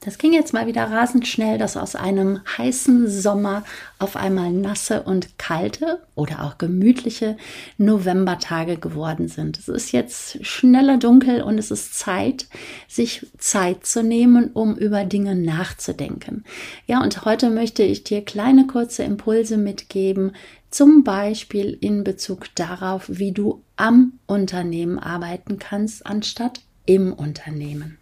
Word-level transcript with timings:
Das 0.00 0.16
ging 0.16 0.32
jetzt 0.32 0.52
mal 0.52 0.68
wieder 0.68 0.84
rasend 0.84 1.26
schnell, 1.26 1.58
dass 1.58 1.76
aus 1.76 1.96
einem 1.96 2.40
heißen 2.56 3.08
Sommer 3.08 3.64
auf 3.98 4.14
einmal 4.14 4.52
nasse 4.52 5.02
und 5.02 5.38
kalte 5.38 6.00
oder 6.14 6.44
auch 6.44 6.56
gemütliche 6.56 7.36
Novembertage 7.78 8.76
geworden 8.76 9.26
sind. 9.26 9.58
Es 9.58 9.66
ist 9.66 9.90
jetzt 9.90 10.46
schneller 10.46 10.98
dunkel 10.98 11.42
und 11.42 11.58
es 11.58 11.72
ist 11.72 11.98
Zeit, 11.98 12.46
sich 12.86 13.26
Zeit 13.38 13.86
zu 13.86 14.04
nehmen, 14.04 14.52
um 14.52 14.76
über 14.76 15.04
Dinge 15.04 15.34
nachzudenken. 15.34 16.44
Ja, 16.86 17.02
und 17.02 17.24
heute 17.24 17.50
möchte 17.50 17.82
ich 17.82 18.04
dir 18.04 18.24
kleine 18.24 18.68
kurze 18.68 19.02
Impulse 19.02 19.56
mitgeben, 19.56 20.30
zum 20.70 21.02
Beispiel 21.02 21.76
in 21.80 22.04
Bezug 22.04 22.54
darauf, 22.54 23.06
wie 23.08 23.32
du 23.32 23.64
am 23.74 24.12
Unternehmen 24.26 25.00
arbeiten 25.00 25.58
kannst, 25.58 26.06
anstatt 26.06 26.60
im 26.86 27.12
Unternehmen. 27.12 27.98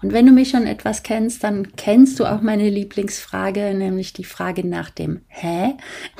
Und 0.00 0.12
wenn 0.12 0.26
du 0.26 0.32
mich 0.32 0.50
schon 0.50 0.66
etwas 0.66 1.02
kennst, 1.02 1.42
dann 1.42 1.74
kennst 1.76 2.20
du 2.20 2.24
auch 2.24 2.40
meine 2.40 2.70
Lieblingsfrage, 2.70 3.74
nämlich 3.74 4.12
die 4.12 4.24
Frage 4.24 4.66
nach 4.66 4.90
dem 4.90 5.22
Hä 5.28 5.74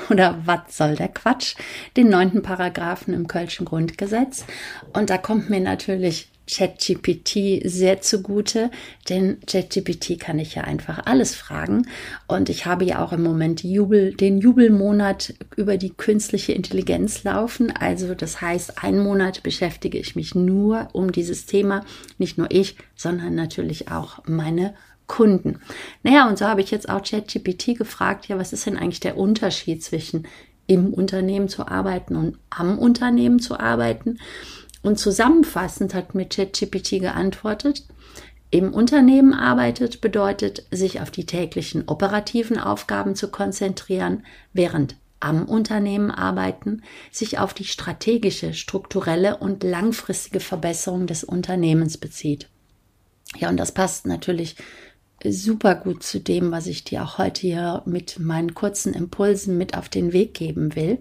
oder 0.09 0.39
was 0.45 0.77
soll 0.77 0.95
der 0.95 1.07
Quatsch, 1.07 1.55
den 1.95 2.09
neunten 2.09 2.41
Paragraphen 2.41 3.13
im 3.13 3.27
Kölschen 3.27 3.65
Grundgesetz. 3.65 4.45
Und 4.93 5.09
da 5.09 5.17
kommt 5.17 5.49
mir 5.49 5.61
natürlich 5.61 6.29
ChatGPT 6.49 7.61
sehr 7.63 8.01
zugute, 8.01 8.71
denn 9.07 9.37
ChatGPT 9.45 10.19
kann 10.19 10.39
ich 10.39 10.55
ja 10.55 10.63
einfach 10.63 11.05
alles 11.05 11.35
fragen. 11.35 11.87
Und 12.27 12.49
ich 12.49 12.65
habe 12.65 12.85
ja 12.85 13.03
auch 13.03 13.13
im 13.13 13.23
Moment 13.23 13.63
Jubel, 13.63 14.13
den 14.13 14.39
Jubelmonat 14.39 15.33
über 15.55 15.77
die 15.77 15.91
künstliche 15.91 16.53
Intelligenz 16.53 17.23
laufen. 17.23 17.71
Also 17.71 18.15
das 18.15 18.41
heißt, 18.41 18.83
einen 18.83 18.99
Monat 18.99 19.43
beschäftige 19.43 19.97
ich 19.97 20.15
mich 20.15 20.35
nur 20.35 20.89
um 20.93 21.11
dieses 21.11 21.45
Thema. 21.45 21.85
Nicht 22.17 22.37
nur 22.37 22.49
ich, 22.51 22.77
sondern 22.95 23.35
natürlich 23.35 23.91
auch 23.91 24.23
meine 24.25 24.73
Kunden. 25.07 25.59
Naja, 26.03 26.29
und 26.29 26.37
so 26.37 26.45
habe 26.45 26.61
ich 26.61 26.71
jetzt 26.71 26.87
auch 26.87 27.03
ChatGPT 27.03 27.77
gefragt, 27.77 28.27
ja, 28.27 28.37
was 28.37 28.53
ist 28.53 28.65
denn 28.65 28.77
eigentlich 28.77 28.99
der 28.99 29.17
Unterschied 29.17 29.83
zwischen 29.83 30.27
im 30.67 30.93
Unternehmen 30.93 31.49
zu 31.49 31.67
arbeiten 31.67 32.15
und 32.15 32.37
am 32.51 32.77
Unternehmen 32.77 33.39
zu 33.39 33.59
arbeiten? 33.59 34.19
Und 34.81 34.97
zusammenfassend 34.97 35.93
hat 35.93 36.15
mir 36.15 36.25
ChatGPT 36.25 36.99
geantwortet, 36.99 37.85
im 38.51 38.73
Unternehmen 38.73 39.33
arbeitet 39.33 40.01
bedeutet, 40.01 40.65
sich 40.71 41.01
auf 41.01 41.11
die 41.11 41.25
täglichen 41.25 41.87
operativen 41.87 42.57
Aufgaben 42.57 43.15
zu 43.15 43.29
konzentrieren, 43.29 44.25
während 44.53 44.95
am 45.19 45.45
Unternehmen 45.45 46.11
arbeiten 46.11 46.81
sich 47.11 47.39
auf 47.39 47.53
die 47.53 47.65
strategische, 47.65 48.53
strukturelle 48.53 49.37
und 49.37 49.63
langfristige 49.63 50.39
Verbesserung 50.39 51.07
des 51.07 51.23
Unternehmens 51.23 51.97
bezieht. 51.97 52.49
Ja, 53.37 53.49
und 53.49 53.57
das 53.57 53.73
passt 53.73 54.07
natürlich 54.07 54.55
super 55.23 55.75
gut 55.75 56.01
zu 56.01 56.19
dem, 56.19 56.51
was 56.51 56.67
ich 56.67 56.85
dir 56.85 57.03
auch 57.03 57.17
heute 57.17 57.41
hier 57.41 57.83
mit 57.85 58.17
meinen 58.19 58.55
kurzen 58.55 58.93
Impulsen 58.93 59.57
mit 59.57 59.77
auf 59.77 59.89
den 59.89 60.13
Weg 60.13 60.33
geben 60.33 60.75
will. 60.75 60.99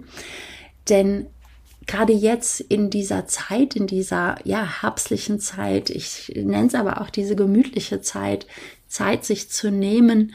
Denn 0.88 1.26
gerade 1.88 2.12
jetzt 2.12 2.60
in 2.60 2.90
dieser 2.90 3.26
Zeit, 3.26 3.74
in 3.74 3.88
dieser 3.88 4.36
ja 4.44 4.82
herbstlichen 4.82 5.40
Zeit, 5.40 5.90
ich 5.90 6.30
nenne 6.36 6.68
es 6.68 6.74
aber 6.74 7.00
auch 7.00 7.10
diese 7.10 7.34
gemütliche 7.34 8.00
Zeit, 8.00 8.46
Zeit 8.86 9.24
sich 9.24 9.50
zu 9.50 9.72
nehmen, 9.72 10.34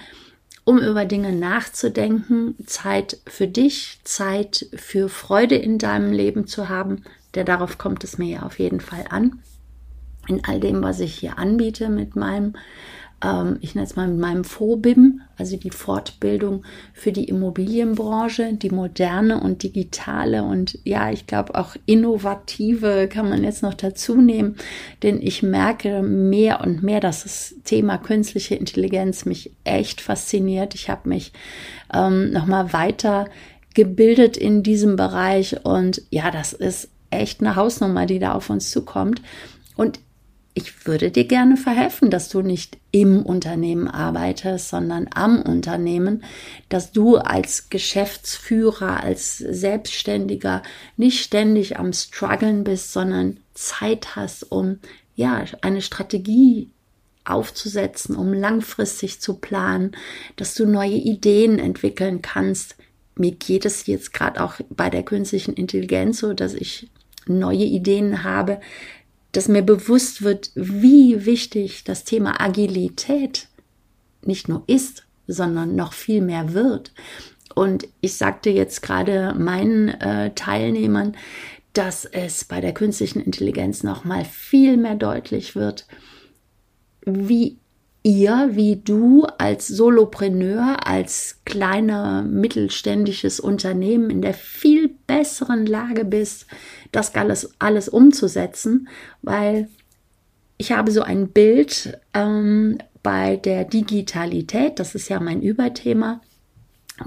um 0.65 0.79
über 0.79 1.05
Dinge 1.05 1.31
nachzudenken, 1.31 2.55
Zeit 2.65 3.19
für 3.27 3.47
dich, 3.47 3.99
Zeit 4.03 4.67
für 4.73 5.07
Freude 5.09 5.55
in 5.55 5.77
deinem 5.77 6.11
Leben 6.11 6.47
zu 6.47 6.69
haben, 6.69 7.03
denn 7.35 7.45
darauf 7.45 7.77
kommt 7.77 8.03
es 8.03 8.17
mir 8.17 8.29
ja 8.29 8.43
auf 8.43 8.59
jeden 8.59 8.79
Fall 8.79 9.05
an. 9.09 9.39
In 10.27 10.43
all 10.45 10.59
dem, 10.59 10.81
was 10.81 11.01
ich 11.01 11.13
hier 11.13 11.37
anbiete 11.37 11.89
mit 11.89 12.15
meinem 12.15 12.53
ähm, 13.23 13.57
ich 13.61 13.75
nenne 13.75 13.87
es 13.87 13.95
mal 13.95 14.07
mit 14.07 14.19
meinem 14.19 14.43
FOBIM, 14.43 15.21
also 15.37 15.57
die 15.57 15.69
Fortbildung 15.69 16.63
für 16.93 17.11
die 17.11 17.25
Immobilienbranche, 17.25 18.53
die 18.53 18.69
moderne 18.69 19.39
und 19.41 19.63
digitale 19.63 20.43
und 20.43 20.77
ja, 20.83 21.11
ich 21.11 21.25
glaube 21.27 21.55
auch 21.55 21.75
innovative 21.85 23.07
kann 23.07 23.29
man 23.29 23.43
jetzt 23.43 23.63
noch 23.63 23.73
dazu 23.73 24.19
nehmen, 24.19 24.55
denn 25.01 25.21
ich 25.21 25.43
merke 25.43 26.01
mehr 26.01 26.61
und 26.61 26.83
mehr, 26.83 26.99
dass 26.99 27.23
das 27.23 27.55
Thema 27.63 27.97
künstliche 27.97 28.55
Intelligenz 28.55 29.25
mich 29.25 29.51
echt 29.63 30.01
fasziniert. 30.01 30.75
Ich 30.75 30.89
habe 30.89 31.09
mich 31.09 31.31
ähm, 31.93 32.31
nochmal 32.31 32.73
weiter 32.73 33.25
gebildet 33.73 34.37
in 34.37 34.63
diesem 34.63 34.95
Bereich 34.95 35.65
und 35.65 36.01
ja, 36.11 36.29
das 36.29 36.53
ist 36.53 36.89
echt 37.09 37.41
eine 37.41 37.55
Hausnummer, 37.55 38.05
die 38.05 38.19
da 38.19 38.33
auf 38.33 38.49
uns 38.49 38.69
zukommt. 38.69 39.21
Und 39.75 39.99
ich 40.55 40.85
würde 40.85 41.09
dir 41.09 41.25
gerne 41.25 41.57
verhelfen, 41.57 42.11
dass 42.11 42.29
du 42.29 42.41
nicht 42.41 42.77
im 42.91 43.23
Unternehmen 43.23 43.87
arbeitest, 43.87 44.69
sondern 44.69 45.09
am 45.13 45.41
Unternehmen, 45.41 46.23
dass 46.69 46.91
du 46.91 47.17
als 47.17 47.69
Geschäftsführer, 47.69 49.03
als 49.03 49.37
Selbstständiger 49.37 50.61
nicht 50.95 51.23
ständig 51.23 51.79
am 51.79 51.91
struggeln 51.91 52.63
bist, 52.63 52.93
sondern 52.93 53.37
Zeit 53.55 54.15
hast, 54.15 54.51
um 54.51 54.79
ja, 55.15 55.45
eine 55.61 55.81
Strategie 55.81 56.69
aufzusetzen, 57.25 58.15
um 58.15 58.33
langfristig 58.33 59.21
zu 59.21 59.35
planen, 59.35 59.93
dass 60.35 60.53
du 60.55 60.65
neue 60.65 60.95
Ideen 60.95 61.57
entwickeln 61.57 62.21
kannst. 62.21 62.75
Mir 63.15 63.31
geht 63.31 63.65
es 63.65 63.87
jetzt 63.87 64.13
gerade 64.13 64.43
auch 64.43 64.55
bei 64.69 64.89
der 64.89 65.03
künstlichen 65.03 65.53
Intelligenz 65.53 66.19
so, 66.19 66.33
dass 66.33 66.53
ich 66.53 66.89
neue 67.25 67.63
Ideen 67.63 68.23
habe, 68.23 68.59
dass 69.33 69.47
mir 69.47 69.63
bewusst 69.63 70.21
wird, 70.21 70.51
wie 70.55 71.25
wichtig 71.25 71.83
das 71.83 72.05
Thema 72.05 72.39
Agilität 72.39 73.49
nicht 74.23 74.47
nur 74.47 74.63
ist, 74.67 75.05
sondern 75.27 75.75
noch 75.75 75.93
viel 75.93 76.21
mehr 76.21 76.53
wird. 76.53 76.93
Und 77.55 77.87
ich 78.01 78.15
sagte 78.15 78.49
jetzt 78.49 78.81
gerade 78.81 79.35
meinen 79.37 79.89
äh, 79.89 80.33
Teilnehmern, 80.33 81.15
dass 81.73 82.05
es 82.05 82.45
bei 82.45 82.61
der 82.61 82.73
künstlichen 82.73 83.19
Intelligenz 83.19 83.83
noch 83.83 84.05
mal 84.05 84.25
viel 84.25 84.77
mehr 84.77 84.95
deutlich 84.95 85.55
wird, 85.55 85.87
wie 87.05 87.57
ihr, 88.03 88.49
wie 88.51 88.75
du 88.75 89.25
als 89.37 89.67
Solopreneur, 89.67 90.85
als 90.85 91.41
kleiner 91.45 92.21
mittelständisches 92.21 93.39
Unternehmen 93.39 94.09
in 94.09 94.21
der 94.21 94.33
viel 94.33 94.92
besseren 95.07 95.65
Lage 95.65 96.05
bist, 96.05 96.47
das 96.91 97.15
alles, 97.15 97.53
alles 97.59 97.89
umzusetzen, 97.89 98.87
weil 99.21 99.69
ich 100.57 100.71
habe 100.71 100.91
so 100.91 101.01
ein 101.01 101.29
Bild 101.29 101.97
ähm, 102.13 102.77
bei 103.01 103.35
der 103.35 103.65
Digitalität, 103.65 104.79
das 104.79 104.95
ist 104.95 105.09
ja 105.09 105.19
mein 105.19 105.41
Überthema, 105.41 106.21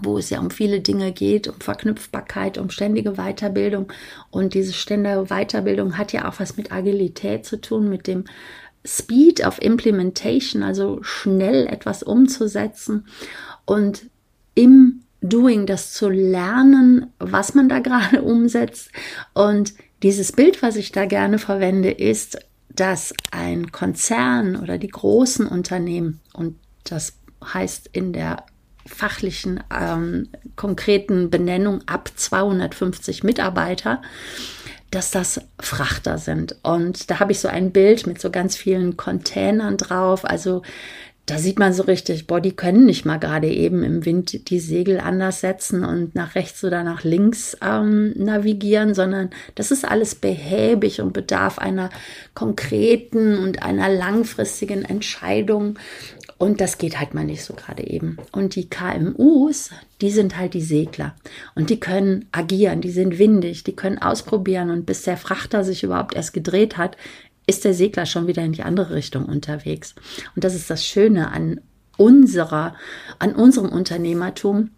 wo 0.03 0.19
es 0.19 0.31
ja 0.31 0.41
um 0.41 0.51
viele 0.51 0.81
Dinge 0.81 1.13
geht, 1.13 1.49
um 1.49 1.61
Verknüpfbarkeit, 1.61 2.59
um 2.59 2.71
ständige 2.71 3.13
Weiterbildung. 3.13 3.91
Und 4.31 4.55
diese 4.55 4.73
ständige 4.73 5.27
Weiterbildung 5.27 5.97
hat 5.97 6.13
ja 6.13 6.29
auch 6.29 6.41
was 6.41 6.57
mit 6.57 6.73
Agilität 6.73 7.47
zu 7.47 7.61
tun, 7.61 7.89
mit 7.89 8.07
dem 8.07 8.25
Speed 8.85 9.45
of 9.45 9.61
Implementation, 9.61 10.63
also 10.63 11.03
schnell 11.03 11.67
etwas 11.67 12.03
umzusetzen 12.03 13.07
und 13.65 14.07
im 14.55 15.03
Doing 15.29 15.67
das 15.67 15.93
zu 15.93 16.09
lernen, 16.09 17.13
was 17.19 17.55
man 17.55 17.69
da 17.69 17.79
gerade 17.81 18.23
umsetzt. 18.23 18.91
Und 19.35 19.75
dieses 20.03 20.33
Bild, 20.33 20.63
was 20.63 20.77
ich 20.77 20.93
da 20.93 21.07
gerne 21.07 21.39
verwende, 21.39 21.91
ist, 21.91 22.39
dass 22.69 23.15
ein 23.31 23.73
Konzern 23.73 24.57
oder 24.57 24.79
die 24.79 24.89
großen 24.89 25.47
Unternehmen, 25.47 26.21
und 26.35 26.57
das 26.85 27.15
heißt 27.43 27.89
in 27.93 28.13
der 28.13 28.45
fachlichen 28.87 29.63
ähm, 29.75 30.29
konkreten 30.55 31.31
Benennung 31.31 31.83
ab 31.87 32.11
250 32.15 33.25
Mitarbeiter, 33.25 34.01
dass 34.91 35.11
das 35.11 35.41
Frachter 35.59 36.19
sind. 36.19 36.57
Und 36.63 37.11
da 37.11 37.19
habe 37.19 37.33
ich 37.33 37.41
so 37.41 37.49
ein 37.49 37.73
Bild 37.73 38.07
mit 38.07 38.21
so 38.21 38.31
ganz 38.31 38.57
vielen 38.57 38.97
Containern 38.97 39.77
drauf. 39.77 40.25
Also 40.25 40.63
da 41.27 41.39
sieht 41.39 41.59
man 41.59 41.73
so 41.73 41.83
richtig, 41.83 42.29
boah, 42.29 42.41
die 42.41 42.55
können 42.55 42.87
nicht 42.87 43.05
mal 43.05 43.19
gerade 43.19 43.49
eben 43.49 43.83
im 43.83 44.05
Wind 44.05 44.49
die 44.49 44.61
Segel 44.61 45.01
anders 45.01 45.41
setzen 45.41 45.85
und 45.85 46.15
nach 46.15 46.37
rechts 46.37 46.63
oder 46.63 46.85
nach 46.85 47.03
links 47.03 47.57
ähm, 47.61 48.13
navigieren, 48.17 48.95
sondern 48.95 49.31
das 49.57 49.73
ist 49.73 49.85
alles 49.85 50.15
behäbig 50.15 51.01
und 51.01 51.13
bedarf 51.13 51.59
einer 51.59 51.91
konkreten 52.35 53.39
und 53.39 53.65
einer 53.65 53.89
langfristigen 53.89 54.85
Entscheidung. 54.85 55.81
Und 56.39 56.61
das 56.61 56.79
geht 56.79 57.01
halt 57.01 57.15
mal 57.15 57.25
nicht 57.25 57.43
so 57.43 57.55
gerade 57.55 57.85
eben. 57.85 58.19
Und 58.31 58.55
die 58.55 58.69
KMUs, 58.69 59.71
die 60.03 60.11
sind 60.11 60.37
halt 60.37 60.55
die 60.55 60.61
Segler. 60.61 61.17
Und 61.55 61.71
die 61.71 61.81
können 61.81 62.27
agieren, 62.31 62.83
die 62.83 62.91
sind 62.91 63.19
windig, 63.19 63.65
die 63.65 63.75
können 63.75 63.99
ausprobieren. 63.99 64.71
Und 64.71 64.85
bis 64.85 65.03
der 65.03 65.17
Frachter 65.17 65.65
sich 65.65 65.83
überhaupt 65.83 66.15
erst 66.15 66.35
gedreht 66.35 66.77
hat, 66.77 66.97
ist 67.47 67.65
der 67.65 67.75
Segler 67.75 68.07
schon 68.07 68.27
wieder 68.27 68.43
in 68.43 68.53
die 68.53 68.63
andere 68.63 68.95
Richtung 68.95 69.25
unterwegs. 69.25 69.95
Und 70.35 70.45
das 70.45 70.55
ist 70.55 70.71
das 70.71 70.85
Schöne 70.85 71.31
an 71.31 71.61
unserer, 71.97 72.75
an 73.19 73.35
unserem 73.35 73.71
Unternehmertum, 73.71 74.71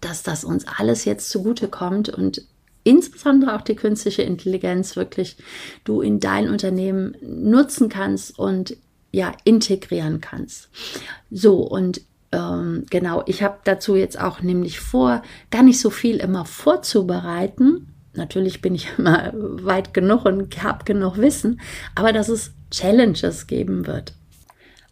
dass 0.00 0.22
das 0.22 0.44
uns 0.44 0.66
alles 0.66 1.04
jetzt 1.04 1.30
zugute 1.30 1.68
kommt 1.68 2.08
und 2.08 2.42
insbesondere 2.84 3.54
auch 3.54 3.62
die 3.62 3.76
künstliche 3.76 4.22
Intelligenz 4.22 4.96
wirklich 4.96 5.36
du 5.84 6.00
in 6.00 6.20
dein 6.20 6.48
Unternehmen 6.48 7.16
nutzen 7.22 7.88
kannst 7.88 8.38
und 8.38 8.76
ja 9.10 9.32
integrieren 9.44 10.20
kannst. 10.20 10.68
So 11.30 11.58
und 11.58 12.02
ähm, 12.32 12.84
genau, 12.90 13.22
ich 13.26 13.42
habe 13.42 13.58
dazu 13.64 13.94
jetzt 13.94 14.20
auch 14.20 14.42
nämlich 14.42 14.80
vor, 14.80 15.22
gar 15.50 15.62
nicht 15.62 15.80
so 15.80 15.90
viel 15.90 16.16
immer 16.16 16.44
vorzubereiten. 16.44 17.93
Natürlich 18.14 18.62
bin 18.62 18.74
ich 18.74 18.88
immer 18.98 19.32
weit 19.34 19.94
genug 19.94 20.24
und 20.24 20.62
habe 20.62 20.84
genug 20.84 21.18
Wissen, 21.18 21.60
aber 21.94 22.12
dass 22.12 22.28
es 22.28 22.52
Challenges 22.70 23.46
geben 23.46 23.86
wird. 23.86 24.14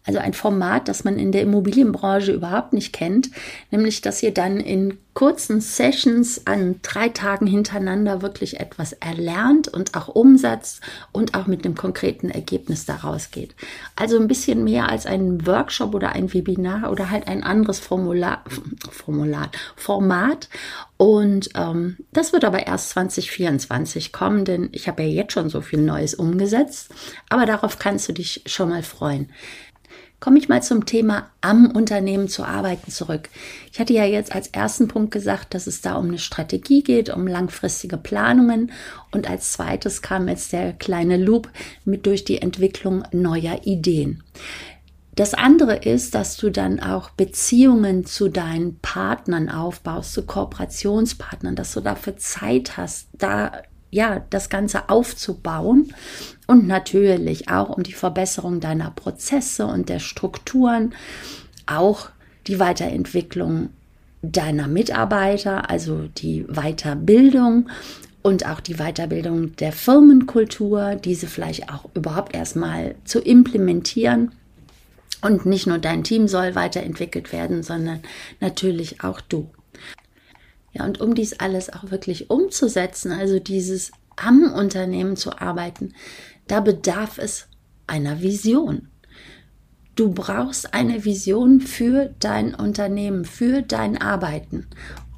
Also 0.05 0.19
ein 0.19 0.33
Format, 0.33 0.89
das 0.89 1.05
man 1.05 1.17
in 1.17 1.31
der 1.31 1.43
Immobilienbranche 1.43 2.33
überhaupt 2.33 2.73
nicht 2.73 2.91
kennt, 2.91 3.29
nämlich 3.71 4.01
dass 4.01 4.21
ihr 4.21 4.33
dann 4.33 4.59
in 4.59 4.97
kurzen 5.13 5.61
Sessions 5.61 6.45
an 6.45 6.79
drei 6.81 7.07
Tagen 7.09 7.45
hintereinander 7.45 8.21
wirklich 8.21 8.59
etwas 8.59 8.93
erlernt 8.93 9.67
und 9.67 9.95
auch 9.95 10.07
umsetzt 10.07 10.81
und 11.11 11.35
auch 11.35 11.47
mit 11.47 11.63
einem 11.63 11.75
konkreten 11.75 12.29
Ergebnis 12.29 12.85
daraus 12.85 13.31
geht. 13.31 13.55
Also 13.95 14.17
ein 14.17 14.27
bisschen 14.27 14.63
mehr 14.63 14.89
als 14.89 15.05
ein 15.05 15.45
Workshop 15.45 15.93
oder 15.93 16.13
ein 16.13 16.33
Webinar 16.33 16.91
oder 16.91 17.09
halt 17.09 17.27
ein 17.27 17.43
anderes 17.43 17.79
Formular, 17.79 18.43
Formular 18.89 19.51
Format. 19.75 20.49
Und 20.97 21.49
ähm, 21.55 21.97
das 22.11 22.33
wird 22.33 22.43
aber 22.43 22.65
erst 22.65 22.89
2024 22.89 24.11
kommen, 24.11 24.45
denn 24.45 24.69
ich 24.71 24.87
habe 24.87 25.03
ja 25.03 25.09
jetzt 25.09 25.33
schon 25.33 25.49
so 25.49 25.61
viel 25.61 25.81
Neues 25.81 26.15
umgesetzt. 26.15 26.89
Aber 27.29 27.45
darauf 27.45 27.77
kannst 27.77 28.09
du 28.09 28.13
dich 28.13 28.41
schon 28.47 28.69
mal 28.69 28.83
freuen 28.83 29.29
komme 30.23 30.39
ich 30.39 30.47
mal 30.47 30.63
zum 30.63 30.85
Thema 30.85 31.29
am 31.41 31.69
Unternehmen 31.69 32.29
zu 32.29 32.45
arbeiten 32.45 32.89
zurück. 32.89 33.27
Ich 33.73 33.81
hatte 33.81 33.91
ja 33.91 34.05
jetzt 34.05 34.33
als 34.33 34.47
ersten 34.47 34.87
Punkt 34.87 35.11
gesagt, 35.11 35.53
dass 35.53 35.67
es 35.67 35.81
da 35.81 35.95
um 35.95 36.07
eine 36.07 36.17
Strategie 36.17 36.81
geht, 36.81 37.09
um 37.09 37.27
langfristige 37.27 37.97
Planungen. 37.97 38.71
Und 39.11 39.29
als 39.29 39.51
zweites 39.51 40.01
kam 40.01 40.29
jetzt 40.29 40.53
der 40.53 40.71
kleine 40.71 41.17
Loop 41.17 41.49
mit 41.83 42.05
durch 42.05 42.23
die 42.23 42.41
Entwicklung 42.41 43.03
neuer 43.11 43.65
Ideen. 43.65 44.23
Das 45.13 45.33
andere 45.33 45.75
ist, 45.75 46.15
dass 46.15 46.37
du 46.37 46.49
dann 46.49 46.79
auch 46.79 47.09
Beziehungen 47.09 48.05
zu 48.05 48.29
deinen 48.29 48.79
Partnern 48.79 49.49
aufbaust, 49.49 50.13
zu 50.13 50.25
Kooperationspartnern, 50.25 51.57
dass 51.57 51.73
du 51.73 51.81
dafür 51.81 52.15
Zeit 52.15 52.77
hast, 52.77 53.09
da 53.11 53.51
ja, 53.93 54.25
das 54.31 54.49
Ganze 54.49 54.89
aufzubauen 54.89 55.93
und 56.47 56.67
natürlich 56.67 57.49
auch 57.49 57.69
um 57.69 57.83
die 57.83 57.93
Verbesserung 57.93 58.59
deiner 58.59 58.89
Prozesse 58.89 59.67
und 59.67 59.87
der 59.87 59.99
Strukturen, 59.99 60.95
auch 61.67 62.09
die 62.47 62.59
Weiterentwicklung 62.59 63.69
deiner 64.23 64.67
Mitarbeiter, 64.67 65.69
also 65.69 66.07
die 66.17 66.43
Weiterbildung 66.45 67.69
und 68.23 68.47
auch 68.47 68.61
die 68.61 68.75
Weiterbildung 68.75 69.55
der 69.57 69.71
Firmenkultur, 69.71 70.95
diese 70.95 71.27
vielleicht 71.27 71.69
auch 71.71 71.85
überhaupt 71.93 72.35
erstmal 72.35 72.95
zu 73.05 73.19
implementieren. 73.19 74.31
Und 75.21 75.45
nicht 75.45 75.67
nur 75.67 75.77
dein 75.77 76.03
Team 76.03 76.27
soll 76.27 76.55
weiterentwickelt 76.55 77.31
werden, 77.31 77.63
sondern 77.63 78.01
natürlich 78.39 79.03
auch 79.03 79.21
du. 79.21 79.49
Ja, 80.73 80.85
und 80.85 80.99
um 80.99 81.15
dies 81.15 81.33
alles 81.39 81.71
auch 81.71 81.91
wirklich 81.91 82.29
umzusetzen, 82.29 83.11
also 83.11 83.39
dieses 83.39 83.91
am 84.15 84.51
Unternehmen 84.51 85.15
zu 85.15 85.39
arbeiten, 85.39 85.93
da 86.47 86.59
bedarf 86.59 87.17
es 87.17 87.47
einer 87.87 88.21
Vision. 88.21 88.89
Du 89.95 90.11
brauchst 90.11 90.73
eine 90.73 91.05
Vision 91.05 91.61
für 91.61 92.13
dein 92.19 92.55
Unternehmen, 92.55 93.25
für 93.25 93.61
dein 93.61 94.01
Arbeiten. 94.01 94.67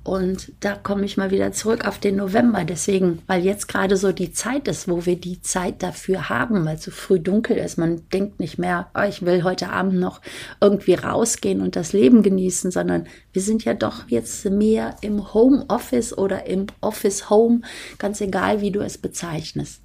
Und 0.06 0.52
da 0.60 0.76
komme 0.76 1.04
ich 1.04 1.18
mal 1.18 1.32
wieder 1.32 1.52
zurück 1.52 1.88
auf 1.88 1.98
den 1.98 2.18
November. 2.18 2.64
Deswegen, 2.64 3.24
weil 3.26 3.44
jetzt 3.44 3.68
gerade 3.68 3.98
so 3.98 4.12
die 4.12 4.32
Zeit 4.32 4.68
ist, 4.68 4.88
wo 4.88 5.08
wir 5.08 5.16
die 5.16 5.42
Zeit 5.42 5.82
dafür 5.82 6.30
haben, 6.30 6.64
weil 6.64 6.78
so 6.78 6.92
früh 6.92 7.20
dunkel 7.20 7.58
ist. 7.58 7.80
Man 7.80 8.08
denkt 8.14 8.40
nicht 8.40 8.60
mehr, 8.60 8.92
oh, 8.94 9.02
ich 9.02 9.26
will 9.26 9.44
heute 9.44 9.72
Abend 9.72 9.96
noch 9.96 10.22
irgendwie 10.62 10.94
rausgehen 10.94 11.60
und 11.60 11.76
das 11.76 11.92
Leben 11.92 12.22
genießen, 12.22 12.70
sondern 12.70 13.08
wir 13.34 13.42
sind 13.42 13.66
ja 13.66 13.74
doch 13.74 14.08
jetzt 14.08 14.46
mehr 14.46 14.96
im 15.02 15.34
Homeoffice 15.34 16.16
oder 16.16 16.46
im 16.46 16.68
Office 16.82 17.32
Home, 17.32 17.62
ganz 17.98 18.22
egal, 18.22 18.62
wie 18.62 18.70
du 18.70 18.82
es 18.82 19.00
bezeichnest. 19.00 19.82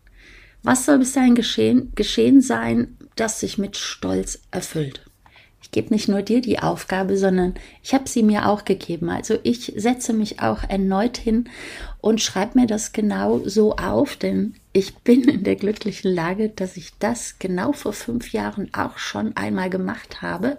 Was 0.63 0.85
soll 0.87 0.99
bis 0.99 1.13
dahin 1.13 1.35
geschehen, 1.35 1.93
geschehen 1.95 2.43
sein, 2.43 2.97
das 3.17 3.41
sich 3.41 3.59
mit 3.59 3.77
Stolz 3.77 4.39
erfüllt? 4.51 5.03
Gebe 5.73 5.93
nicht 5.93 6.07
nur 6.07 6.23
dir 6.23 6.43
die 6.43 6.59
Aufgabe, 6.59 7.17
sondern 7.17 7.55
ich 7.83 7.95
habe 7.95 8.09
sie 8.09 8.23
mir 8.23 8.47
auch 8.47 8.65
gegeben. 8.65 9.09
Also 9.09 9.39
ich 9.43 9.73
setze 9.75 10.13
mich 10.13 10.41
auch 10.41 10.63
erneut 10.69 11.17
hin 11.17 11.49
und 12.03 12.21
schreibe 12.21 12.61
mir 12.61 12.67
das 12.67 12.93
genau 12.93 13.41
so 13.47 13.77
auf, 13.77 14.17
denn 14.17 14.55
ich 14.75 14.95
bin 14.97 15.23
in 15.25 15.45
der 15.45 15.57
glücklichen 15.57 16.15
Lage, 16.15 16.51
dass 16.51 16.77
ich 16.77 16.91
das 16.99 17.39
genau 17.39 17.73
vor 17.73 17.95
fünf 17.95 18.33
Jahren 18.33 18.69
auch 18.75 18.99
schon 18.99 19.35
einmal 19.35 19.71
gemacht 19.71 20.21
habe 20.21 20.59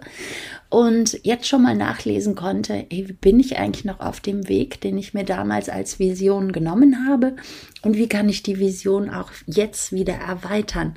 und 0.68 1.20
jetzt 1.22 1.46
schon 1.46 1.62
mal 1.62 1.76
nachlesen 1.76 2.34
konnte, 2.34 2.86
ey, 2.90 3.08
wie 3.08 3.12
bin 3.12 3.38
ich 3.38 3.56
eigentlich 3.56 3.84
noch 3.84 4.00
auf 4.00 4.18
dem 4.18 4.48
Weg, 4.48 4.80
den 4.80 4.98
ich 4.98 5.14
mir 5.14 5.24
damals 5.24 5.68
als 5.68 6.00
Vision 6.00 6.50
genommen 6.50 7.06
habe 7.08 7.36
und 7.82 7.96
wie 7.96 8.08
kann 8.08 8.28
ich 8.28 8.42
die 8.42 8.58
Vision 8.58 9.10
auch 9.10 9.30
jetzt 9.46 9.92
wieder 9.92 10.14
erweitern. 10.14 10.96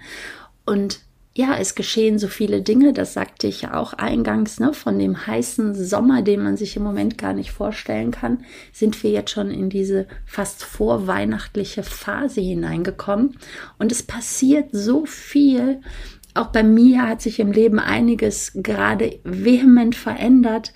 Und 0.66 1.02
ja, 1.38 1.56
es 1.56 1.75
geschehen 1.75 2.18
so 2.18 2.28
viele 2.28 2.63
Dinge, 2.63 2.94
das 2.94 3.13
sagte 3.13 3.45
ich 3.45 3.62
ja 3.62 3.75
auch 3.75 3.94
eingangs, 3.94 4.60
ne, 4.60 4.74
von 4.74 4.98
dem 4.98 5.28
heißen 5.28 5.75
Sommer, 5.75 6.24
den 6.24 6.42
man 6.42 6.57
sich 6.57 6.75
im 6.75 6.81
Moment 6.81 7.19
gar 7.19 7.34
nicht 7.34 7.51
vorstellen 7.51 8.10
kann, 8.10 8.44
sind 8.74 9.04
wir 9.04 9.12
jetzt 9.12 9.30
schon 9.30 9.51
in 9.51 9.69
diese 9.69 10.07
fast 10.25 10.63
vorweihnachtliche 10.63 11.84
Phase 11.84 12.42
hineingekommen. 12.42 13.38
Und 13.78 13.92
es 13.92 14.01
passiert 14.01 14.69
so 14.72 15.06
viel. 15.06 15.81
Auch 16.34 16.48
bei 16.48 16.63
mir 16.63 17.07
hat 17.07 17.22
sich 17.22 17.40
im 17.40 17.51
Leben 17.51 17.78
einiges 17.78 18.54
gerade 18.56 19.19
vehement 19.24 19.95
verändert. 19.95 20.74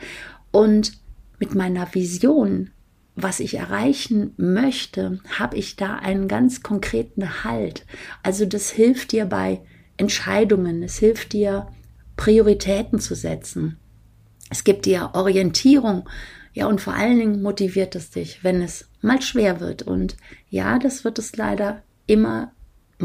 Und 0.51 0.91
mit 1.39 1.55
meiner 1.55 1.91
Vision, 1.95 2.69
was 3.15 3.39
ich 3.39 3.55
erreichen 3.55 4.35
möchte, 4.37 5.21
habe 5.39 5.57
ich 5.57 5.75
da 5.75 5.95
einen 5.95 6.27
ganz 6.27 6.61
konkreten 6.61 7.43
Halt. 7.43 7.83
Also 8.21 8.45
das 8.45 8.69
hilft 8.69 9.11
dir 9.11 9.25
bei 9.25 9.61
Entscheidungen, 10.01 10.81
es 10.81 10.97
hilft 10.97 11.31
dir, 11.31 11.67
Prioritäten 12.17 12.99
zu 12.99 13.13
setzen. 13.15 13.77
Es 14.49 14.63
gibt 14.63 14.85
dir 14.85 15.11
Orientierung, 15.13 16.09
ja, 16.53 16.65
und 16.65 16.81
vor 16.81 16.93
allen 16.93 17.19
Dingen 17.19 17.41
motiviert 17.41 17.95
es 17.95 18.09
dich, 18.09 18.43
wenn 18.43 18.61
es 18.61 18.89
mal 19.01 19.21
schwer 19.21 19.59
wird. 19.59 19.83
Und 19.83 20.17
ja, 20.49 20.79
das 20.79 21.03
wird 21.03 21.19
es 21.19 21.37
leider 21.37 21.83
immer 22.07 22.51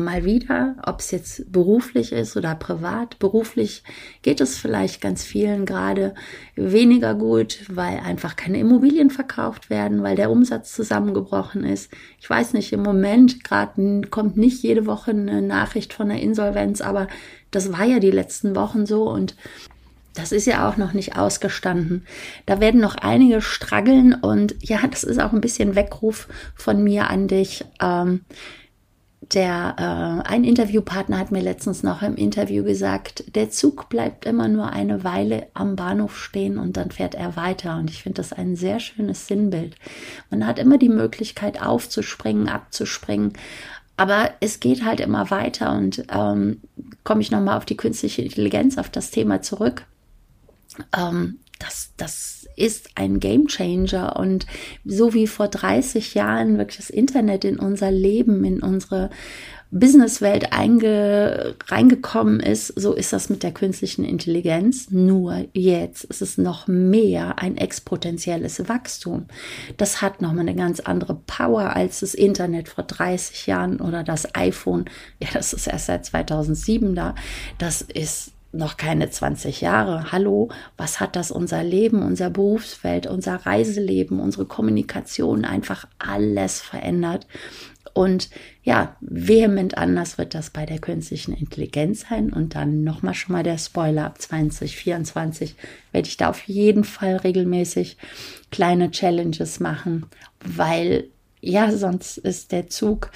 mal 0.04 0.24
wieder, 0.24 0.76
ob 0.84 1.00
es 1.00 1.10
jetzt 1.10 1.50
beruflich 1.50 2.12
ist 2.12 2.36
oder 2.36 2.54
privat. 2.54 3.18
Beruflich 3.18 3.82
geht 4.22 4.40
es 4.40 4.58
vielleicht 4.58 5.00
ganz 5.00 5.24
vielen 5.24 5.66
gerade 5.66 6.14
weniger 6.54 7.14
gut, 7.14 7.60
weil 7.68 7.98
einfach 7.98 8.36
keine 8.36 8.58
Immobilien 8.58 9.10
verkauft 9.10 9.70
werden, 9.70 10.02
weil 10.02 10.16
der 10.16 10.30
Umsatz 10.30 10.72
zusammengebrochen 10.72 11.64
ist. 11.64 11.90
Ich 12.20 12.28
weiß 12.28 12.52
nicht, 12.52 12.72
im 12.72 12.82
Moment 12.82 13.44
gerade 13.44 14.02
kommt 14.10 14.36
nicht 14.36 14.62
jede 14.62 14.86
Woche 14.86 15.12
eine 15.12 15.42
Nachricht 15.42 15.92
von 15.92 16.10
einer 16.10 16.20
Insolvenz, 16.20 16.80
aber 16.80 17.08
das 17.50 17.72
war 17.72 17.84
ja 17.84 18.00
die 18.00 18.10
letzten 18.10 18.54
Wochen 18.54 18.86
so 18.86 19.10
und 19.10 19.34
das 20.16 20.32
ist 20.32 20.46
ja 20.46 20.68
auch 20.68 20.76
noch 20.76 20.94
nicht 20.94 21.16
ausgestanden. 21.16 22.06
Da 22.46 22.60
werden 22.60 22.80
noch 22.80 22.96
einige 22.96 23.40
straggeln 23.40 24.14
und 24.14 24.56
ja, 24.60 24.78
das 24.86 25.04
ist 25.04 25.20
auch 25.20 25.32
ein 25.32 25.40
bisschen 25.40 25.74
Weckruf 25.74 26.28
von 26.54 26.82
mir 26.82 27.10
an 27.10 27.28
dich. 27.28 27.64
Ähm, 27.80 28.22
der 29.32 30.22
äh, 30.24 30.28
ein 30.28 30.44
Interviewpartner 30.44 31.18
hat 31.18 31.32
mir 31.32 31.42
letztens 31.42 31.82
noch 31.82 32.02
im 32.02 32.16
Interview 32.16 32.62
gesagt, 32.62 33.24
der 33.34 33.50
Zug 33.50 33.88
bleibt 33.88 34.24
immer 34.24 34.48
nur 34.48 34.70
eine 34.70 35.04
Weile 35.04 35.48
am 35.54 35.76
Bahnhof 35.76 36.18
stehen 36.18 36.58
und 36.58 36.76
dann 36.76 36.90
fährt 36.90 37.14
er 37.14 37.36
weiter. 37.36 37.76
Und 37.78 37.90
ich 37.90 38.02
finde 38.02 38.16
das 38.16 38.32
ein 38.32 38.56
sehr 38.56 38.78
schönes 38.80 39.26
Sinnbild. 39.26 39.76
Man 40.30 40.46
hat 40.46 40.58
immer 40.58 40.78
die 40.78 40.88
Möglichkeit 40.88 41.62
aufzuspringen, 41.62 42.48
abzuspringen. 42.48 43.32
Aber 43.96 44.30
es 44.40 44.60
geht 44.60 44.84
halt 44.84 45.00
immer 45.00 45.30
weiter 45.30 45.72
und 45.72 46.04
ähm, 46.10 46.60
komme 47.02 47.22
ich 47.22 47.30
nochmal 47.30 47.56
auf 47.56 47.64
die 47.64 47.76
künstliche 47.76 48.22
Intelligenz, 48.22 48.76
auf 48.76 48.90
das 48.90 49.10
Thema 49.10 49.40
zurück. 49.40 49.86
Ähm, 50.96 51.38
das, 51.58 51.92
das 51.96 52.46
ist 52.56 52.90
ein 52.94 53.20
Game 53.20 53.46
Changer 53.46 54.16
und 54.16 54.46
so 54.84 55.14
wie 55.14 55.26
vor 55.26 55.48
30 55.48 56.14
Jahren 56.14 56.58
wirklich 56.58 56.78
das 56.78 56.90
Internet 56.90 57.44
in 57.44 57.58
unser 57.58 57.90
Leben, 57.90 58.44
in 58.44 58.62
unsere 58.62 59.10
Businesswelt 59.72 60.52
einge, 60.52 61.56
reingekommen 61.66 62.40
ist, 62.40 62.68
so 62.68 62.92
ist 62.92 63.12
das 63.12 63.28
mit 63.28 63.42
der 63.42 63.52
künstlichen 63.52 64.04
Intelligenz. 64.04 64.90
Nur 64.90 65.46
jetzt 65.54 66.04
ist 66.04 66.22
es 66.22 66.38
noch 66.38 66.68
mehr 66.68 67.40
ein 67.40 67.56
exponentielles 67.56 68.68
Wachstum. 68.68 69.26
Das 69.76 70.00
hat 70.02 70.22
nochmal 70.22 70.48
eine 70.48 70.54
ganz 70.54 70.80
andere 70.80 71.14
Power 71.26 71.74
als 71.74 72.00
das 72.00 72.14
Internet 72.14 72.68
vor 72.68 72.84
30 72.84 73.48
Jahren 73.48 73.80
oder 73.80 74.04
das 74.04 74.34
iPhone. 74.36 74.84
Ja, 75.20 75.28
das 75.32 75.52
ist 75.52 75.66
erst 75.66 75.86
seit 75.86 76.06
2007 76.06 76.94
da. 76.94 77.14
Das 77.58 77.82
ist 77.82 78.32
noch 78.56 78.76
keine 78.76 79.10
20 79.10 79.60
Jahre. 79.60 80.12
Hallo, 80.12 80.48
was 80.76 81.00
hat 81.00 81.16
das 81.16 81.30
unser 81.30 81.62
Leben, 81.62 82.02
unser 82.02 82.30
Berufsfeld, 82.30 83.06
unser 83.06 83.46
Reiseleben, 83.46 84.20
unsere 84.20 84.46
Kommunikation 84.46 85.44
einfach 85.44 85.86
alles 85.98 86.60
verändert? 86.60 87.26
Und 87.96 88.28
ja, 88.62 88.94
vehement 89.00 89.78
anders 89.78 90.18
wird 90.18 90.34
das 90.34 90.50
bei 90.50 90.66
der 90.66 90.78
künstlichen 90.80 91.32
Intelligenz 91.32 92.04
sein. 92.10 92.30
Und 92.30 92.54
dann 92.54 92.84
nochmal 92.84 93.14
schon 93.14 93.32
mal 93.32 93.42
der 93.42 93.56
Spoiler 93.56 94.04
ab 94.04 94.20
2024 94.20 95.54
werde 95.92 96.08
ich 96.08 96.18
da 96.18 96.28
auf 96.28 96.42
jeden 96.42 96.84
Fall 96.84 97.16
regelmäßig 97.16 97.96
kleine 98.50 98.90
Challenges 98.90 99.60
machen, 99.60 100.04
weil 100.44 101.04
ja, 101.40 101.72
sonst 101.72 102.18
ist 102.18 102.52
der 102.52 102.68
Zug 102.68 103.10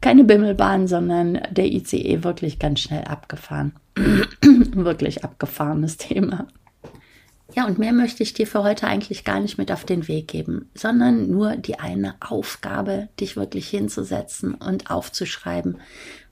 keine 0.00 0.24
Bimmelbahn, 0.24 0.88
sondern 0.88 1.40
der 1.50 1.66
ICE 1.66 2.24
wirklich 2.24 2.58
ganz 2.58 2.80
schnell 2.80 3.04
abgefahren. 3.04 3.74
wirklich 4.74 5.24
abgefahrenes 5.24 5.96
Thema. 5.96 6.46
Ja, 7.54 7.64
und 7.66 7.78
mehr 7.78 7.92
möchte 7.92 8.22
ich 8.22 8.34
dir 8.34 8.46
für 8.46 8.62
heute 8.64 8.86
eigentlich 8.86 9.24
gar 9.24 9.40
nicht 9.40 9.56
mit 9.56 9.72
auf 9.72 9.84
den 9.84 10.08
Weg 10.08 10.28
geben, 10.28 10.68
sondern 10.74 11.30
nur 11.30 11.56
die 11.56 11.78
eine 11.78 12.16
Aufgabe, 12.20 13.08
dich 13.18 13.36
wirklich 13.36 13.68
hinzusetzen 13.68 14.54
und 14.54 14.90
aufzuschreiben. 14.90 15.80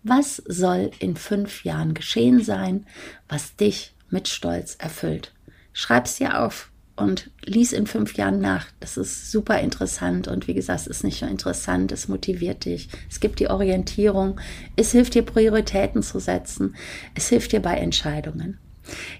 Was 0.03 0.37
soll 0.47 0.91
in 0.99 1.17
fünf 1.17 1.65
Jahren 1.65 1.95
geschehen 1.95 2.43
sein, 2.43 2.87
was 3.29 3.57
dich 3.57 3.95
mit 4.11 4.29
Stolz 4.29 4.77
erfüllt? 4.79 5.33
Schreib's 5.73 6.17
dir 6.17 6.43
auf 6.43 6.71
und 6.97 7.31
lies 7.45 7.73
in 7.73 7.87
fünf 7.87 8.17
Jahren 8.17 8.41
nach. 8.41 8.67
Das 8.81 8.97
ist 8.97 9.31
super 9.31 9.61
interessant 9.61 10.29
und 10.29 10.47
wie 10.49 10.55
gesagt, 10.55 10.81
es 10.81 10.87
ist 10.87 11.05
nicht 11.05 11.23
nur 11.23 11.31
interessant, 11.31 11.93
es 11.93 12.09
motiviert 12.09 12.65
dich, 12.65 12.89
es 13.11 13.21
gibt 13.21 13.41
die 13.41 13.49
Orientierung, 13.49 14.41
es 14.77 14.93
hilft 14.93 15.15
dir 15.15 15.23
Prioritäten 15.23 16.03
zu 16.03 16.19
setzen, 16.19 16.77
es 17.15 17.29
hilft 17.29 17.53
dir 17.53 17.61
bei 17.61 17.77
Entscheidungen. 17.77 18.59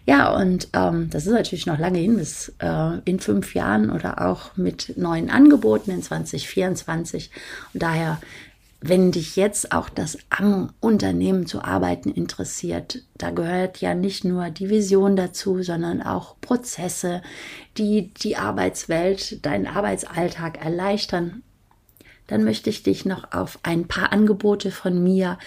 Ja, 0.07 0.35
und 0.35 0.69
ähm, 0.75 1.09
das 1.11 1.27
ist 1.27 1.33
natürlich 1.33 1.67
noch 1.67 1.79
lange 1.79 1.99
hin, 1.99 2.17
bis 2.17 2.55
äh, 2.59 2.99
in 3.05 3.19
fünf 3.19 3.55
Jahren 3.55 3.91
oder 3.91 4.27
auch 4.27 4.57
mit 4.57 4.97
neuen 4.99 5.31
Angeboten 5.31 5.91
in 5.91 6.03
2024. 6.03 7.31
Und 7.73 7.83
daher, 7.83 8.21
wenn 8.87 9.13
dich 9.13 9.37
jetzt 9.37 9.73
auch 9.73 9.89
das 9.89 10.19
am 10.29 10.71
Unternehmen 10.79 11.47
zu 11.47 11.63
arbeiten 11.63 12.11
interessiert, 12.11 13.03
da 13.17 13.31
gehört 13.31 13.81
ja 13.81 13.95
nicht 13.95 14.27
nur 14.27 14.51
die 14.51 14.69
Vision 14.69 15.17
dazu, 15.17 15.63
sondern 15.63 16.03
auch 16.03 16.39
Prozesse, 16.43 17.23
die 17.79 18.13
die 18.13 18.37
Arbeitswelt, 18.37 19.45
deinen 19.47 19.67
Arbeitsalltag 19.67 20.63
erleichtern 20.63 21.43
dann 22.27 22.45
möchte 22.45 22.71
ich 22.71 22.83
dich 22.83 23.05
noch 23.05 23.33
auf 23.33 23.59
ein 23.63 23.87
paar 23.87 24.13
Angebote 24.13 24.71
von 24.71 25.03
mir, 25.03 25.39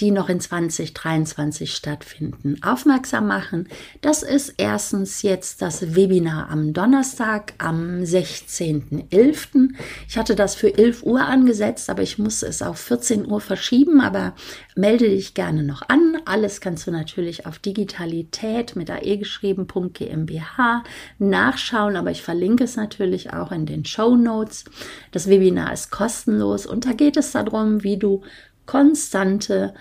die 0.00 0.10
noch 0.10 0.28
in 0.28 0.40
2023 0.40 1.72
stattfinden, 1.72 2.56
aufmerksam 2.62 3.28
machen. 3.28 3.68
Das 4.00 4.22
ist 4.22 4.54
erstens 4.56 5.22
jetzt 5.22 5.62
das 5.62 5.94
Webinar 5.94 6.50
am 6.50 6.72
Donnerstag, 6.72 7.54
am 7.58 8.02
16.11. 8.02 9.70
Ich 10.08 10.18
hatte 10.18 10.34
das 10.34 10.54
für 10.54 10.76
11 10.76 11.04
Uhr 11.04 11.24
angesetzt, 11.24 11.88
aber 11.88 12.02
ich 12.02 12.18
muss 12.18 12.42
es 12.42 12.62
auf 12.62 12.78
14 12.78 13.26
Uhr 13.30 13.40
verschieben, 13.40 14.00
aber 14.00 14.34
melde 14.74 15.08
dich 15.08 15.34
gerne 15.34 15.62
noch 15.62 15.82
an. 15.88 16.18
Alles 16.24 16.60
kannst 16.60 16.86
du 16.86 16.90
natürlich 16.90 17.46
auf 17.46 17.58
digitalität 17.58 18.76
mit 18.76 18.90
ae 18.90 19.16
geschrieben.gmbH 19.16 20.84
nachschauen, 21.18 21.96
aber 21.96 22.10
ich 22.10 22.22
verlinke 22.22 22.64
es 22.64 22.76
natürlich 22.76 23.32
auch 23.32 23.52
in 23.52 23.66
den 23.66 23.84
Show 23.84 24.16
Notes. 24.16 24.64
Das 25.12 25.28
Webinar 25.28 25.72
ist 25.72 25.90
kostenlos 25.90 26.66
und 26.66 26.86
da 26.86 26.92
geht 26.92 27.16
es 27.16 27.32
darum, 27.32 27.82
wie 27.84 27.98
du 27.98 28.22
konstante 28.66 29.74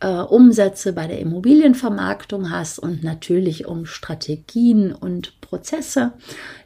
äh, 0.00 0.08
Umsätze 0.08 0.92
bei 0.92 1.06
der 1.06 1.20
Immobilienvermarktung 1.20 2.50
hast 2.50 2.78
und 2.78 3.04
natürlich 3.04 3.66
um 3.66 3.86
Strategien 3.86 4.92
und 4.92 5.39
Prozesse. 5.50 6.12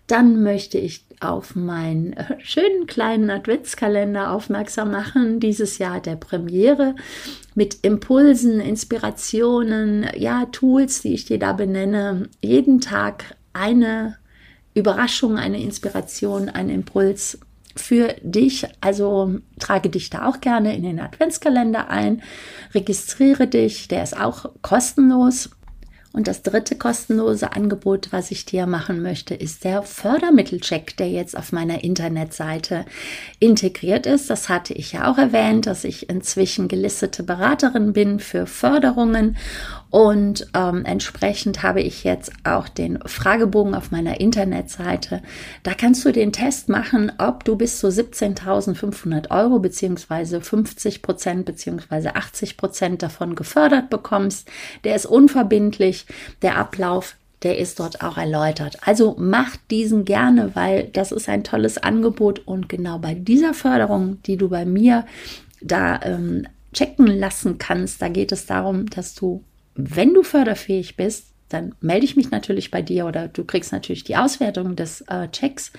Dann 0.07 0.43
möchte 0.43 0.79
ich 0.79 1.07
auf 1.21 1.57
meinen 1.57 2.13
äh, 2.13 2.37
schönen 2.39 2.87
kleinen 2.87 3.31
Adventskalender 3.31 4.31
aufmerksam 4.31 4.91
machen. 4.91 5.41
Dieses 5.41 5.79
Jahr 5.79 6.01
der 6.01 6.17
Premiere 6.17 6.95
mit 7.55 7.79
Impulsen, 7.83 8.61
Inspirationen, 8.61 10.07
ja, 10.17 10.45
Tools, 10.47 11.01
die 11.03 11.15
ich 11.15 11.25
dir 11.25 11.39
da 11.39 11.55
benenne. 11.55 12.29
Jeden 12.43 12.81
Tag 12.81 13.37
eine 13.55 14.19
Überraschung, 14.75 15.39
eine 15.39 15.63
Inspiration, 15.63 16.51
ein 16.51 16.69
Impuls 16.69 17.39
für 17.77 18.15
dich. 18.23 18.67
Also 18.81 19.39
trage 19.59 19.89
dich 19.89 20.11
da 20.11 20.29
auch 20.29 20.41
gerne 20.41 20.77
in 20.77 20.83
den 20.83 21.01
Adventskalender 21.01 21.89
ein, 21.89 22.23
registriere 22.75 23.47
dich, 23.47 23.89
der 23.89 24.03
ist 24.03 24.21
auch 24.21 24.51
kostenlos. 24.63 25.51
Und 26.15 26.29
das 26.29 26.43
dritte 26.43 26.77
kostenlose 26.77 27.55
Angebot, 27.55 28.13
was 28.13 28.31
ich 28.31 28.45
dir 28.47 28.69
machen 28.69 29.03
möchte, 29.03 29.35
ist 29.35 29.65
der 29.65 29.83
Fördermittelcheck, 29.83 30.97
der 30.97 31.11
jetzt 31.11 31.37
auf 31.37 31.51
meiner 31.51 31.83
Internetseite 31.83 32.85
integriert 33.41 34.07
ist. 34.07 34.31
Das 34.31 34.49
hatte 34.49 34.75
ich 34.75 34.93
ja 34.93 35.11
auch 35.11 35.19
erwähnt, 35.19 35.67
dass 35.67 35.83
ich 35.83 36.09
inzwischen 36.09 36.69
gelistete 36.69 37.25
Beraterin 37.25 37.93
bin 37.93 38.21
für 38.21 38.47
Förderungen 38.47 39.37
und 39.95 40.49
ähm, 40.55 40.85
entsprechend 40.85 41.63
habe 41.63 41.81
ich 41.81 42.03
jetzt 42.03 42.33
auch 42.43 42.69
den 42.69 42.99
Fragebogen 43.07 43.77
auf 43.77 43.93
meiner 43.93 44.19
Internetseite. 44.19 45.23
Da 45.63 45.73
kannst 45.73 46.05
du 46.05 46.11
den 46.11 46.33
Test 46.33 46.69
machen, 46.69 47.13
ob 47.19 47.45
du 47.45 47.55
bis 47.55 47.79
zu 47.79 47.87
17.500 47.87 49.31
Euro 49.31 49.61
beziehungsweise 49.61 50.41
50 50.41 51.01
Prozent 51.01 51.45
beziehungsweise 51.45 52.17
80 52.17 52.57
Prozent 52.57 53.05
davon 53.05 53.37
gefördert 53.37 53.89
bekommst. 53.89 54.51
Der 54.83 54.97
ist 54.97 55.07
unverbindlich. 55.07 56.07
Der 56.43 56.59
Ablauf 56.59 57.15
der 57.45 57.59
ist 57.59 57.79
dort 57.79 58.03
auch 58.03 58.17
erläutert. 58.17 58.79
Also 58.85 59.15
mach 59.17 59.55
diesen 59.71 60.05
gerne, 60.05 60.57
weil 60.57 60.89
das 60.93 61.13
ist 61.13 61.29
ein 61.29 61.45
tolles 61.45 61.79
Angebot 61.79 62.41
und 62.49 62.69
genau 62.69 62.99
bei 62.99 63.15
dieser 63.15 63.55
Förderung, 63.55 64.21
die 64.25 64.39
du 64.39 64.49
bei 64.49 64.65
mir 64.65 65.07
da 65.61 66.01
ähm, 66.03 66.49
checken 66.73 67.07
lassen 67.07 67.59
kannst, 67.59 68.03
da 68.03 68.09
geht 68.09 68.33
es 68.33 68.47
darum, 68.47 68.87
dass 68.91 69.15
du 69.15 69.45
wenn 69.75 70.15
du 70.15 70.23
förderfähig 70.23 70.97
bist, 70.97 71.33
dann 71.49 71.75
melde 71.81 72.05
ich 72.05 72.17
mich 72.17 72.31
natürlich 72.31 72.71
bei 72.71 72.83
dir 72.83 73.07
oder 73.07 73.29
du 73.29 73.45
kriegst 73.45 73.73
natürlich 73.73 74.05
die 74.05 74.17
Auswertung 74.17 74.77
des 74.77 75.03
äh, 75.03 75.29
Checks, 75.29 75.73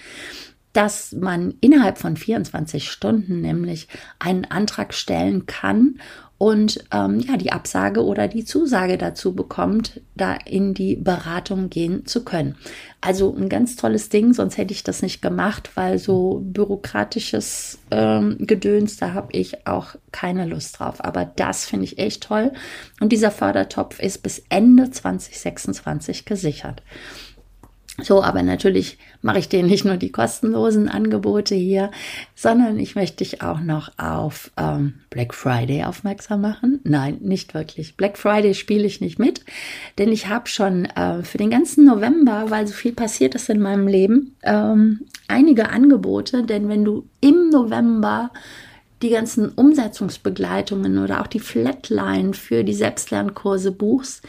dass 0.76 1.14
man 1.14 1.54
innerhalb 1.62 1.98
von 1.98 2.18
24 2.18 2.92
Stunden 2.92 3.40
nämlich 3.40 3.88
einen 4.20 4.44
Antrag 4.44 4.94
stellen 4.94 5.46
kann 5.46 6.00
und 6.38 6.84
ähm, 6.92 7.22
ja 7.22 7.38
die 7.38 7.54
Absage 7.54 8.04
oder 8.04 8.28
die 8.28 8.44
Zusage 8.44 8.98
dazu 8.98 9.34
bekommt, 9.34 10.02
da 10.16 10.34
in 10.34 10.74
die 10.74 10.98
Beratung 10.98 11.70
gehen 11.70 12.06
zu 12.06 12.26
können. 12.26 12.58
Also 13.00 13.34
ein 13.34 13.48
ganz 13.48 13.78
tolles 13.78 14.10
Ding, 14.10 14.34
sonst 14.34 14.58
hätte 14.58 14.74
ich 14.74 14.84
das 14.84 15.02
nicht 15.02 15.22
gemacht, 15.22 15.72
weil 15.76 15.98
so 15.98 16.42
bürokratisches 16.44 17.80
ähm, 17.90 18.36
Gedöns, 18.40 18.98
da 18.98 19.14
habe 19.14 19.30
ich 19.32 19.66
auch 19.66 19.96
keine 20.12 20.46
Lust 20.46 20.80
drauf. 20.80 21.04
Aber 21.06 21.24
das 21.24 21.66
finde 21.66 21.86
ich 21.86 22.00
echt 22.00 22.24
toll. 22.24 22.52
Und 23.00 23.14
dieser 23.14 23.32
Fördertopf 23.32 24.02
ist 24.02 24.22
bis 24.22 24.44
Ende 24.50 24.92
2026 24.92 26.26
gesichert. 26.26 26.84
So, 28.02 28.22
aber 28.22 28.44
natürlich 28.44 28.98
mache 29.22 29.40
ich 29.40 29.48
dir 29.48 29.64
nicht 29.64 29.86
nur 29.86 29.96
die 29.96 30.12
kostenlosen 30.12 30.90
Angebote 30.90 31.56
hier, 31.56 31.92
sondern 32.36 32.78
ich 32.78 32.96
möchte 32.96 33.18
dich 33.18 33.42
auch 33.42 33.62
noch 33.62 33.90
auf 33.98 34.52
ähm, 34.58 34.96
Black 35.10 35.34
Friday 35.34 35.86
aufmerksam 35.86 36.42
machen. 36.42 36.82
Nein, 36.84 37.20
nicht 37.22 37.54
wirklich. 37.54 37.96
Black 37.96 38.18
Friday 38.18 38.54
spiele 38.54 38.86
ich 38.86 39.00
nicht 39.00 39.18
mit, 39.18 39.46
denn 39.98 40.12
ich 40.12 40.28
habe 40.28 40.50
schon 40.50 40.86
äh, 40.86 41.24
für 41.24 41.38
den 41.38 41.50
ganzen 41.50 41.86
November, 41.86 42.46
weil 42.50 42.68
so 42.68 42.74
viel 42.74 42.92
passiert 42.92 43.34
ist 43.34 43.50
in 43.50 43.62
meinem 43.62 43.88
Leben, 43.88 44.36
ähm, 44.44 45.06
einige 45.30 45.70
Angebote. 45.70 46.44
Denn 46.44 46.68
wenn 46.68 46.84
du 46.84 47.08
im 47.22 47.50
November 47.50 48.32
die 49.02 49.10
ganzen 49.10 49.50
Umsetzungsbegleitungen 49.50 50.98
oder 50.98 51.22
auch 51.22 51.28
die 51.28 51.40
Flatline 51.40 52.34
für 52.34 52.66
die 52.66 52.74
Selbstlernkurse 52.74 53.72
buchst, 53.72 54.22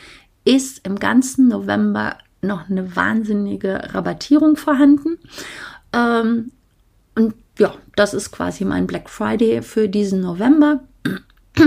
ist 0.45 0.87
im 0.87 1.01
ganzen 1.01 1.49
November 1.49 2.17
noch 2.47 2.71
eine 2.71 2.97
wahnsinnige 2.97 3.95
Rabattierung 3.95 4.57
vorhanden. 4.57 5.19
Ähm, 5.93 6.53
und 7.15 7.35
ja, 7.59 7.75
das 7.97 8.15
ist 8.15 8.31
quasi 8.31 8.65
mein 8.65 8.87
Black 8.87 9.09
Friday 9.09 9.63
für 9.63 9.89
diesen 9.89 10.21
November. 10.21 10.81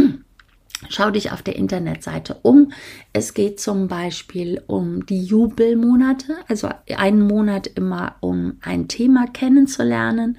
Schau 0.88 1.12
dich 1.12 1.32
auf 1.32 1.42
der 1.42 1.58
Internetseite 1.58 2.38
um. 2.42 2.72
Es 3.12 3.34
geht 3.34 3.60
zum 3.60 3.90
Beispiel 3.90 4.62
um 4.68 5.06
die 5.06 5.24
Jubelmonate, 5.24 6.38
also 6.48 6.70
einen 6.96 7.22
Monat 7.22 7.68
immer 7.68 8.16
um 8.22 8.58
ein 8.62 8.88
Thema 8.88 9.28
kennenzulernen. 9.28 10.38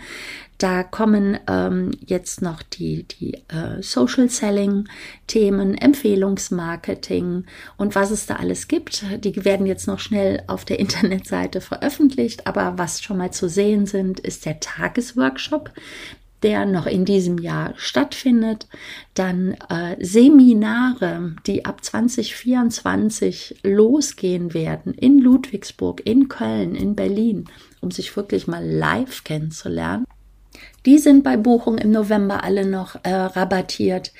Da 0.60 0.82
kommen 0.82 1.38
ähm, 1.48 1.90
jetzt 2.04 2.42
noch 2.42 2.62
die, 2.62 3.04
die 3.04 3.32
äh, 3.48 3.80
Social 3.80 4.28
Selling 4.28 4.90
Themen, 5.26 5.74
Empfehlungsmarketing 5.74 7.46
und 7.78 7.94
was 7.94 8.10
es 8.10 8.26
da 8.26 8.36
alles 8.36 8.68
gibt. 8.68 9.02
Die 9.24 9.44
werden 9.46 9.64
jetzt 9.64 9.86
noch 9.86 10.00
schnell 10.00 10.42
auf 10.48 10.66
der 10.66 10.78
Internetseite 10.78 11.62
veröffentlicht, 11.62 12.46
aber 12.46 12.74
was 12.76 13.00
schon 13.00 13.16
mal 13.16 13.30
zu 13.30 13.48
sehen 13.48 13.86
sind, 13.86 14.20
ist 14.20 14.44
der 14.44 14.60
Tagesworkshop 14.60 15.72
der 16.42 16.64
noch 16.64 16.86
in 16.86 17.04
diesem 17.04 17.36
Jahr 17.36 17.74
stattfindet. 17.76 18.66
Dann 19.12 19.58
äh, 19.68 19.96
Seminare, 20.02 21.36
die 21.46 21.66
ab 21.66 21.84
2024 21.84 23.60
losgehen 23.62 24.54
werden 24.54 24.94
in 24.94 25.18
Ludwigsburg, 25.18 26.00
in 26.06 26.28
Köln, 26.28 26.74
in 26.74 26.96
Berlin, 26.96 27.44
um 27.82 27.90
sich 27.90 28.16
wirklich 28.16 28.46
mal 28.46 28.64
live 28.64 29.22
kennenzulernen. 29.24 30.06
Die 30.86 30.98
sind 30.98 31.24
bei 31.24 31.36
Buchung 31.36 31.78
im 31.78 31.90
November 31.90 32.44
alle 32.44 32.66
noch 32.66 32.96
äh, 33.02 33.12
rabattiert. 33.12 34.12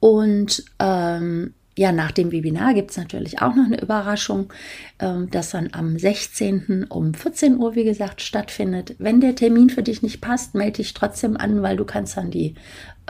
Und 0.00 0.64
ähm, 0.78 1.54
ja, 1.76 1.90
nach 1.90 2.10
dem 2.10 2.32
Webinar 2.32 2.74
gibt 2.74 2.90
es 2.90 2.96
natürlich 2.96 3.40
auch 3.40 3.54
noch 3.54 3.64
eine 3.64 3.80
Überraschung, 3.80 4.52
ähm, 4.98 5.30
das 5.30 5.50
dann 5.50 5.70
am 5.72 5.98
16. 5.98 6.86
um 6.88 7.14
14 7.14 7.56
Uhr, 7.56 7.74
wie 7.74 7.84
gesagt, 7.84 8.20
stattfindet. 8.20 8.94
Wenn 8.98 9.20
der 9.20 9.34
Termin 9.34 9.70
für 9.70 9.82
dich 9.82 10.02
nicht 10.02 10.20
passt, 10.20 10.54
melde 10.54 10.78
dich 10.78 10.92
trotzdem 10.92 11.36
an, 11.36 11.62
weil 11.62 11.76
du 11.76 11.84
kannst 11.84 12.16
dann 12.16 12.30
die, 12.30 12.54